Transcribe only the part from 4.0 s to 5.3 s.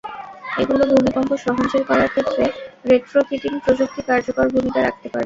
কার্যকর ভূমিকা রাখতে পারবে।